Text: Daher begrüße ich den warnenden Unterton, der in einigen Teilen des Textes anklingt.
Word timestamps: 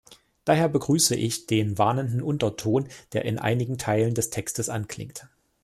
Daher 0.45 0.67
begrüße 0.67 1.13
ich 1.15 1.45
den 1.45 1.77
warnenden 1.77 2.23
Unterton, 2.23 2.89
der 3.13 3.23
in 3.25 3.37
einigen 3.37 3.77
Teilen 3.77 4.15
des 4.15 4.31
Textes 4.31 4.67
anklingt. 4.67 5.27